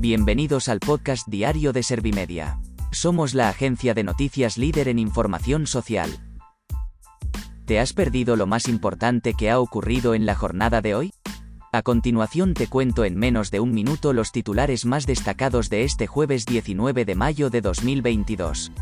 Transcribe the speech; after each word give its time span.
Bienvenidos 0.00 0.70
al 0.70 0.80
podcast 0.80 1.28
diario 1.28 1.74
de 1.74 1.82
Servimedia. 1.82 2.58
Somos 2.90 3.34
la 3.34 3.50
agencia 3.50 3.92
de 3.92 4.02
noticias 4.02 4.56
líder 4.56 4.88
en 4.88 4.98
información 4.98 5.66
social. 5.66 6.10
¿Te 7.66 7.78
has 7.78 7.92
perdido 7.92 8.34
lo 8.34 8.46
más 8.46 8.66
importante 8.66 9.34
que 9.34 9.50
ha 9.50 9.60
ocurrido 9.60 10.14
en 10.14 10.24
la 10.24 10.34
jornada 10.34 10.80
de 10.80 10.94
hoy? 10.94 11.12
A 11.70 11.82
continuación 11.82 12.54
te 12.54 12.66
cuento 12.66 13.04
en 13.04 13.14
menos 13.14 13.50
de 13.50 13.60
un 13.60 13.74
minuto 13.74 14.14
los 14.14 14.32
titulares 14.32 14.86
más 14.86 15.04
destacados 15.04 15.68
de 15.68 15.84
este 15.84 16.06
jueves 16.06 16.46
19 16.46 17.04
de 17.04 17.14
mayo 17.14 17.50
de 17.50 17.60
2022. 17.60 18.72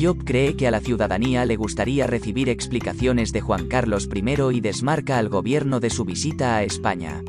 Job 0.00 0.24
cree 0.24 0.56
que 0.56 0.66
a 0.66 0.70
la 0.70 0.80
ciudadanía 0.80 1.44
le 1.44 1.56
gustaría 1.56 2.06
recibir 2.06 2.48
explicaciones 2.48 3.32
de 3.32 3.42
Juan 3.42 3.68
Carlos 3.68 4.08
I 4.14 4.56
y 4.56 4.60
desmarca 4.60 5.18
al 5.18 5.28
gobierno 5.28 5.78
de 5.78 5.90
su 5.90 6.06
visita 6.06 6.56
a 6.56 6.62
España. 6.62 7.22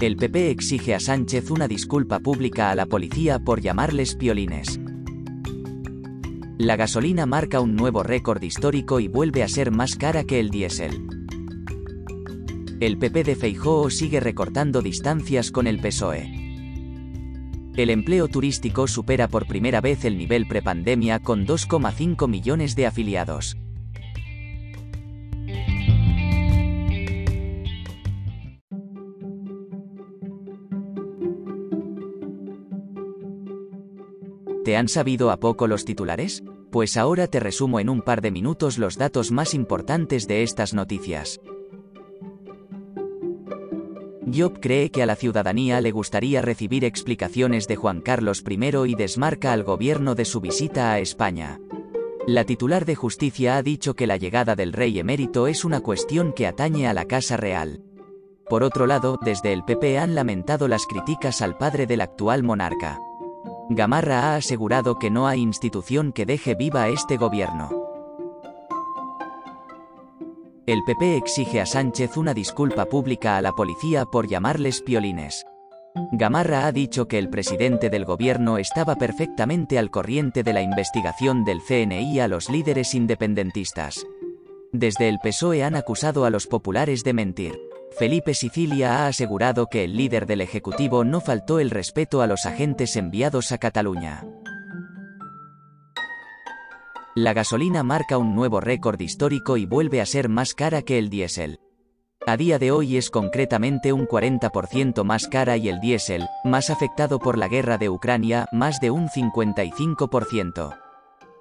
El 0.00 0.16
PP 0.16 0.50
exige 0.50 0.94
a 0.94 1.00
Sánchez 1.00 1.50
una 1.50 1.68
disculpa 1.68 2.20
pública 2.20 2.70
a 2.70 2.74
la 2.74 2.86
policía 2.86 3.38
por 3.38 3.60
llamarles 3.60 4.14
piolines. 4.14 4.80
La 6.56 6.76
gasolina 6.76 7.26
marca 7.26 7.60
un 7.60 7.76
nuevo 7.76 8.02
récord 8.02 8.42
histórico 8.42 8.98
y 8.98 9.08
vuelve 9.08 9.42
a 9.42 9.48
ser 9.48 9.70
más 9.70 9.96
cara 9.96 10.24
que 10.24 10.40
el 10.40 10.48
diésel. 10.48 11.06
El 12.80 12.96
PP 12.96 13.24
de 13.24 13.36
Feijóo 13.36 13.90
sigue 13.90 14.20
recortando 14.20 14.80
distancias 14.80 15.50
con 15.50 15.66
el 15.66 15.78
PSOE. 15.78 16.45
El 17.76 17.90
empleo 17.90 18.26
turístico 18.28 18.88
supera 18.88 19.28
por 19.28 19.46
primera 19.46 19.82
vez 19.82 20.06
el 20.06 20.16
nivel 20.16 20.48
prepandemia 20.48 21.18
con 21.18 21.46
2,5 21.46 22.26
millones 22.26 22.74
de 22.74 22.86
afiliados. 22.86 23.58
¿Te 34.64 34.76
han 34.76 34.88
sabido 34.88 35.30
a 35.30 35.36
poco 35.36 35.66
los 35.66 35.84
titulares? 35.84 36.42
Pues 36.72 36.96
ahora 36.96 37.26
te 37.26 37.40
resumo 37.40 37.78
en 37.78 37.90
un 37.90 38.00
par 38.00 38.22
de 38.22 38.30
minutos 38.30 38.78
los 38.78 38.96
datos 38.96 39.30
más 39.30 39.52
importantes 39.52 40.26
de 40.26 40.42
estas 40.42 40.72
noticias. 40.72 41.40
Job 44.32 44.58
cree 44.60 44.90
que 44.90 45.02
a 45.04 45.06
la 45.06 45.14
ciudadanía 45.14 45.80
le 45.80 45.92
gustaría 45.92 46.42
recibir 46.42 46.84
explicaciones 46.84 47.68
de 47.68 47.76
Juan 47.76 48.00
Carlos 48.00 48.42
I 48.48 48.90
y 48.90 48.94
desmarca 48.96 49.52
al 49.52 49.62
gobierno 49.62 50.16
de 50.16 50.24
su 50.24 50.40
visita 50.40 50.92
a 50.92 50.98
España. 50.98 51.60
La 52.26 52.42
titular 52.42 52.84
de 52.86 52.96
justicia 52.96 53.56
ha 53.56 53.62
dicho 53.62 53.94
que 53.94 54.08
la 54.08 54.16
llegada 54.16 54.56
del 54.56 54.72
rey 54.72 54.98
emérito 54.98 55.46
es 55.46 55.64
una 55.64 55.80
cuestión 55.80 56.32
que 56.32 56.48
atañe 56.48 56.88
a 56.88 56.92
la 56.92 57.04
Casa 57.04 57.36
Real. 57.36 57.82
Por 58.48 58.64
otro 58.64 58.86
lado, 58.86 59.16
desde 59.24 59.52
el 59.52 59.64
PP 59.64 59.98
han 59.98 60.16
lamentado 60.16 60.66
las 60.66 60.86
críticas 60.86 61.40
al 61.40 61.56
padre 61.56 61.86
del 61.86 62.00
actual 62.00 62.42
monarca. 62.42 62.98
Gamarra 63.70 64.32
ha 64.32 64.36
asegurado 64.36 64.98
que 64.98 65.10
no 65.10 65.28
hay 65.28 65.40
institución 65.40 66.12
que 66.12 66.26
deje 66.26 66.56
viva 66.56 66.88
este 66.88 67.16
gobierno. 67.16 67.85
El 70.66 70.82
PP 70.82 71.16
exige 71.16 71.60
a 71.60 71.66
Sánchez 71.66 72.16
una 72.16 72.34
disculpa 72.34 72.86
pública 72.86 73.36
a 73.36 73.40
la 73.40 73.52
policía 73.52 74.04
por 74.04 74.26
llamarles 74.26 74.82
piolines. 74.82 75.46
Gamarra 76.10 76.66
ha 76.66 76.72
dicho 76.72 77.06
que 77.06 77.20
el 77.20 77.30
presidente 77.30 77.88
del 77.88 78.04
gobierno 78.04 78.58
estaba 78.58 78.96
perfectamente 78.96 79.78
al 79.78 79.92
corriente 79.92 80.42
de 80.42 80.52
la 80.52 80.62
investigación 80.62 81.44
del 81.44 81.60
CNI 81.62 82.18
a 82.18 82.26
los 82.26 82.50
líderes 82.50 82.96
independentistas. 82.96 84.04
Desde 84.72 85.08
el 85.08 85.20
PSOE 85.20 85.62
han 85.62 85.76
acusado 85.76 86.24
a 86.24 86.30
los 86.30 86.48
populares 86.48 87.04
de 87.04 87.12
mentir. 87.12 87.60
Felipe 87.96 88.34
Sicilia 88.34 89.04
ha 89.04 89.06
asegurado 89.06 89.68
que 89.68 89.84
el 89.84 89.96
líder 89.96 90.26
del 90.26 90.40
Ejecutivo 90.40 91.04
no 91.04 91.20
faltó 91.20 91.60
el 91.60 91.70
respeto 91.70 92.22
a 92.22 92.26
los 92.26 92.44
agentes 92.44 92.96
enviados 92.96 93.52
a 93.52 93.58
Cataluña. 93.58 94.26
La 97.16 97.32
gasolina 97.32 97.82
marca 97.82 98.18
un 98.18 98.34
nuevo 98.34 98.60
récord 98.60 99.00
histórico 99.00 99.56
y 99.56 99.64
vuelve 99.64 100.02
a 100.02 100.06
ser 100.06 100.28
más 100.28 100.52
cara 100.52 100.82
que 100.82 100.98
el 100.98 101.08
diésel. 101.08 101.60
A 102.26 102.36
día 102.36 102.58
de 102.58 102.72
hoy 102.72 102.98
es 102.98 103.08
concretamente 103.08 103.94
un 103.94 104.06
40% 104.06 105.02
más 105.02 105.26
cara 105.26 105.56
y 105.56 105.70
el 105.70 105.80
diésel, 105.80 106.28
más 106.44 106.68
afectado 106.68 107.18
por 107.18 107.38
la 107.38 107.48
guerra 107.48 107.78
de 107.78 107.88
Ucrania, 107.88 108.46
más 108.52 108.80
de 108.80 108.90
un 108.90 109.08
55%. 109.08 110.78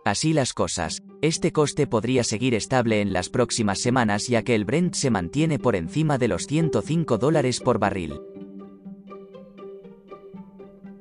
Así 0.05 0.31
las 0.31 0.53
cosas, 0.53 1.03
este 1.21 1.51
coste 1.51 1.87
podría 1.87 2.23
seguir 2.23 2.55
estable 2.55 3.01
en 3.01 3.11
las 3.11 3.27
próximas 3.27 3.81
semanas 3.81 4.29
ya 4.29 4.43
que 4.43 4.55
el 4.55 4.63
Brent 4.63 4.93
se 4.93 5.09
mantiene 5.09 5.59
por 5.59 5.75
encima 5.75 6.17
de 6.17 6.29
los 6.29 6.47
105 6.47 7.17
dólares 7.17 7.59
por 7.59 7.79
barril. 7.79 8.21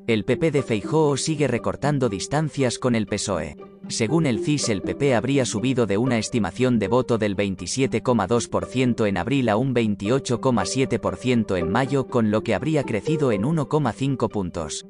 El 0.08 0.24
PP 0.24 0.50
de 0.50 0.62
Feijóo 0.64 1.16
sigue 1.16 1.46
recortando 1.46 2.08
distancias 2.08 2.80
con 2.80 2.96
el 2.96 3.06
PSOE. 3.06 3.56
Según 3.88 4.26
el 4.26 4.40
CIS 4.40 4.70
el 4.70 4.82
PP 4.82 5.14
habría 5.14 5.44
subido 5.44 5.86
de 5.86 5.98
una 5.98 6.18
estimación 6.18 6.78
de 6.78 6.88
voto 6.88 7.18
del 7.18 7.36
27,2% 7.36 9.06
en 9.06 9.16
abril 9.18 9.48
a 9.48 9.56
un 9.56 9.74
28,7% 9.74 11.58
en 11.58 11.70
mayo 11.70 12.06
con 12.06 12.30
lo 12.30 12.42
que 12.42 12.54
habría 12.54 12.84
crecido 12.84 13.30
en 13.30 13.42
1,5 13.42 14.30
puntos. 14.30 14.86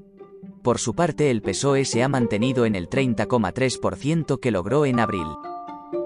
Por 0.62 0.78
su 0.78 0.94
parte 0.94 1.30
el 1.30 1.42
PSOE 1.42 1.84
se 1.84 2.02
ha 2.02 2.08
mantenido 2.08 2.66
en 2.66 2.74
el 2.74 2.88
30,3% 2.88 4.38
que 4.38 4.50
logró 4.50 4.86
en 4.86 5.00
abril. 5.00 5.26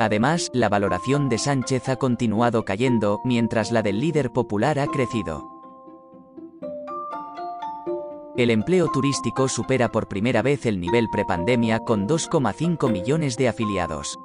Además, 0.00 0.50
la 0.53 0.69
valoración 0.69 1.28
de 1.28 1.38
Sánchez 1.38 1.88
ha 1.88 1.97
continuado 1.97 2.65
cayendo, 2.65 3.20
mientras 3.25 3.70
la 3.70 3.82
del 3.82 4.00
líder 4.00 4.31
popular 4.31 4.78
ha 4.78 4.87
crecido. 4.87 5.57
El 8.38 8.50
empleo 8.50 8.87
turístico 8.87 9.49
supera 9.49 9.91
por 9.91 10.06
primera 10.06 10.43
vez 10.43 10.65
el 10.65 10.78
nivel 10.78 11.09
prepandemia 11.10 11.81
con 11.81 12.06
2,5 12.06 12.88
millones 12.88 13.37
de 13.37 13.49
afiliados. 13.49 14.16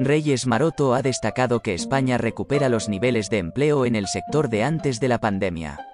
Reyes 0.00 0.46
Maroto 0.46 0.92
ha 0.92 1.00
destacado 1.00 1.60
que 1.60 1.72
España 1.72 2.18
recupera 2.18 2.68
los 2.68 2.90
niveles 2.90 3.30
de 3.30 3.38
empleo 3.38 3.86
en 3.86 3.96
el 3.96 4.06
sector 4.06 4.50
de 4.50 4.64
antes 4.64 5.00
de 5.00 5.08
la 5.08 5.18
pandemia. 5.18 5.93